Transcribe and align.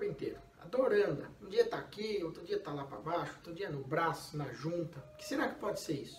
corpo 0.00 0.04
inteiro. 0.04 0.38
A 0.62 0.66
dor 0.66 0.92
anda. 0.92 1.30
Um 1.42 1.48
dia 1.48 1.64
tá 1.66 1.78
aqui, 1.78 2.22
outro 2.22 2.44
dia 2.44 2.58
tá 2.58 2.72
lá 2.72 2.84
para 2.84 2.98
baixo, 2.98 3.34
outro 3.36 3.54
dia 3.54 3.68
no 3.68 3.84
braço, 3.84 4.36
na 4.36 4.50
junta. 4.52 4.98
O 4.98 5.16
que 5.16 5.26
será 5.26 5.48
que 5.48 5.60
pode 5.60 5.80
ser 5.80 5.94
isso? 5.94 6.18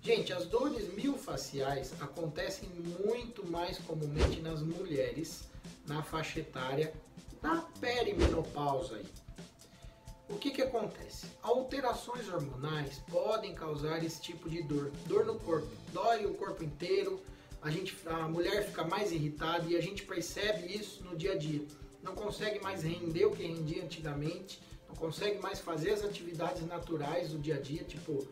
Gente, 0.00 0.32
as 0.32 0.46
dores 0.46 0.92
miofasciais 0.94 1.94
acontecem 2.00 2.68
muito 3.04 3.46
mais 3.46 3.78
comumente 3.78 4.40
nas 4.40 4.62
mulheres 4.62 5.48
na 5.86 6.02
faixa 6.02 6.40
etária 6.40 6.92
da 7.42 7.62
perimenopausa. 7.80 8.96
Aí. 8.96 9.06
O 10.30 10.38
que, 10.38 10.52
que 10.52 10.62
acontece? 10.62 11.26
Alterações 11.42 12.28
hormonais 12.28 13.02
podem 13.10 13.52
causar 13.52 14.02
esse 14.04 14.20
tipo 14.20 14.48
de 14.48 14.62
dor. 14.62 14.92
Dor 15.06 15.26
no 15.26 15.38
corpo. 15.40 15.68
Dói 15.92 16.24
o 16.24 16.34
corpo 16.34 16.62
inteiro, 16.62 17.20
a, 17.60 17.68
gente, 17.68 17.96
a 18.06 18.28
mulher 18.28 18.64
fica 18.64 18.84
mais 18.84 19.10
irritada 19.10 19.68
e 19.68 19.76
a 19.76 19.80
gente 19.80 20.04
percebe 20.04 20.72
isso 20.72 21.02
no 21.02 21.16
dia 21.16 21.32
a 21.32 21.36
dia. 21.36 21.62
Não 22.00 22.14
consegue 22.14 22.60
mais 22.62 22.82
render 22.82 23.26
o 23.26 23.32
que 23.32 23.42
rendia 23.42 23.82
antigamente, 23.82 24.62
não 24.88 24.94
consegue 24.94 25.40
mais 25.40 25.58
fazer 25.58 25.90
as 25.90 26.04
atividades 26.04 26.64
naturais 26.66 27.30
do 27.30 27.38
dia 27.38 27.56
a 27.56 27.60
dia, 27.60 27.82
tipo 27.82 28.26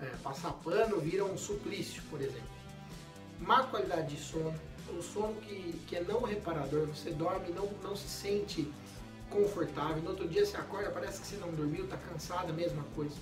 é, 0.00 0.06
passar 0.22 0.52
pano 0.54 0.98
vira 0.98 1.24
um 1.24 1.38
suplício, 1.38 2.02
por 2.10 2.20
exemplo. 2.20 2.54
Má 3.38 3.62
qualidade 3.64 4.14
de 4.14 4.20
sono, 4.20 4.54
o 4.90 5.02
sono 5.02 5.34
que, 5.40 5.72
que 5.86 5.96
é 5.96 6.02
não 6.02 6.20
reparador, 6.20 6.86
você 6.86 7.10
dorme 7.10 7.48
e 7.48 7.52
não, 7.52 7.66
não 7.82 7.96
se 7.96 8.08
sente 8.08 8.70
confortável. 9.34 10.00
No 10.00 10.10
outro 10.10 10.28
dia 10.28 10.46
você 10.46 10.56
acorda, 10.56 10.90
parece 10.90 11.20
que 11.20 11.26
você 11.26 11.36
não 11.36 11.52
dormiu, 11.52 11.84
está 11.84 11.96
cansada, 11.96 12.52
mesma 12.52 12.84
coisa. 12.94 13.16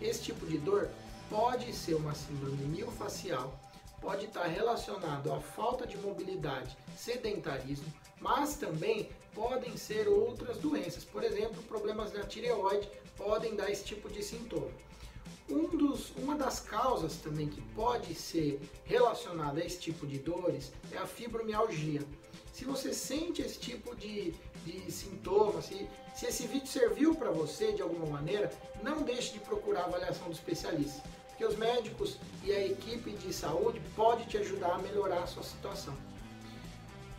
Esse 0.00 0.24
tipo 0.24 0.44
de 0.44 0.58
dor 0.58 0.88
pode 1.30 1.72
ser 1.72 1.94
uma 1.94 2.14
síndrome 2.14 2.64
miofacial, 2.64 3.58
pode 4.00 4.26
estar 4.26 4.46
relacionado 4.46 5.32
à 5.32 5.40
falta 5.40 5.86
de 5.86 5.96
mobilidade, 5.96 6.76
sedentarismo, 6.96 7.86
mas 8.20 8.56
também 8.56 9.08
podem 9.32 9.76
ser 9.76 10.08
outras 10.08 10.58
doenças. 10.58 11.04
Por 11.04 11.22
exemplo, 11.22 11.62
problemas 11.62 12.12
na 12.12 12.24
tireoide 12.24 12.88
podem 13.16 13.54
dar 13.54 13.70
esse 13.70 13.84
tipo 13.84 14.10
de 14.10 14.22
sintoma. 14.22 14.70
Um 15.48 15.68
dos, 15.68 15.91
uma 16.16 16.34
das 16.34 16.60
causas 16.60 17.16
também 17.16 17.48
que 17.48 17.60
pode 17.74 18.14
ser 18.14 18.60
relacionada 18.84 19.60
a 19.60 19.64
esse 19.64 19.78
tipo 19.78 20.06
de 20.06 20.18
dores 20.18 20.72
é 20.90 20.98
a 20.98 21.06
fibromialgia. 21.06 22.02
Se 22.52 22.64
você 22.64 22.92
sente 22.92 23.42
esse 23.42 23.58
tipo 23.58 23.94
de, 23.96 24.32
de 24.64 24.90
sintomas, 24.90 25.66
se, 25.66 25.88
se 26.14 26.26
esse 26.26 26.46
vídeo 26.46 26.66
serviu 26.66 27.14
para 27.14 27.30
você 27.30 27.72
de 27.72 27.82
alguma 27.82 28.06
maneira, 28.06 28.52
não 28.82 29.02
deixe 29.02 29.32
de 29.32 29.40
procurar 29.40 29.82
a 29.82 29.86
avaliação 29.86 30.26
do 30.26 30.32
especialista, 30.32 31.02
porque 31.28 31.44
os 31.44 31.56
médicos 31.56 32.18
e 32.44 32.52
a 32.52 32.66
equipe 32.66 33.10
de 33.12 33.32
saúde 33.32 33.80
pode 33.96 34.26
te 34.26 34.36
ajudar 34.38 34.74
a 34.74 34.78
melhorar 34.78 35.22
a 35.22 35.26
sua 35.26 35.42
situação. 35.42 35.96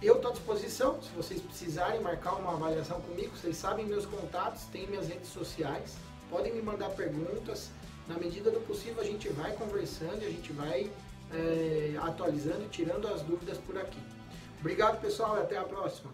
Eu 0.01 0.17
estou 0.17 0.31
à 0.31 0.33
disposição, 0.33 1.01
se 1.01 1.09
vocês 1.11 1.41
precisarem 1.41 2.01
marcar 2.01 2.33
uma 2.33 2.53
avaliação 2.53 2.99
comigo, 3.01 3.35
vocês 3.37 3.55
sabem 3.55 3.85
meus 3.85 4.05
contatos, 4.05 4.63
tem 4.65 4.85
minhas 4.85 5.07
redes 5.07 5.29
sociais, 5.29 5.95
podem 6.29 6.53
me 6.53 6.61
mandar 6.61 6.89
perguntas. 6.89 7.69
Na 8.07 8.17
medida 8.17 8.51
do 8.51 8.59
possível 8.61 9.01
a 9.01 9.05
gente 9.05 9.29
vai 9.29 9.51
conversando 9.53 10.21
e 10.21 10.25
a 10.25 10.29
gente 10.29 10.51
vai 10.53 10.89
é, 11.31 11.95
atualizando 12.01 12.67
tirando 12.69 13.07
as 13.07 13.21
dúvidas 13.21 13.57
por 13.59 13.77
aqui. 13.77 13.99
Obrigado, 14.59 15.01
pessoal, 15.01 15.37
e 15.37 15.41
até 15.41 15.57
a 15.57 15.63
próxima. 15.63 16.11